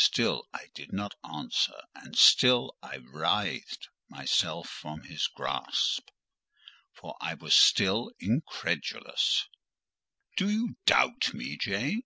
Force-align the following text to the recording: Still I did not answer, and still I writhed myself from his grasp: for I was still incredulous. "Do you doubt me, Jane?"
Still 0.00 0.46
I 0.54 0.70
did 0.74 0.94
not 0.94 1.14
answer, 1.22 1.82
and 1.94 2.16
still 2.16 2.74
I 2.82 2.96
writhed 3.04 3.88
myself 4.08 4.66
from 4.66 5.02
his 5.02 5.26
grasp: 5.26 6.08
for 6.94 7.18
I 7.20 7.34
was 7.34 7.54
still 7.54 8.10
incredulous. 8.18 9.46
"Do 10.38 10.48
you 10.48 10.76
doubt 10.86 11.34
me, 11.34 11.58
Jane?" 11.58 12.04